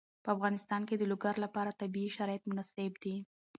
په 0.23 0.29
افغانستان 0.35 0.81
کې 0.87 0.95
د 0.97 1.03
لوگر 1.11 1.35
لپاره 1.45 1.77
طبیعي 1.81 2.09
شرایط 2.17 2.43
مناسب 2.49 2.91
دي. 3.03 3.15